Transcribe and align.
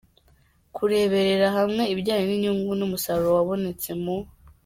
Kurebera 0.75 1.47
hamwe 1.57 1.83
ibijyanye 1.91 2.25
n’inyungu 2.27 2.71
n’umusaruro 2.75 3.29
wabonetse 3.37 3.89
mu. 4.03 4.17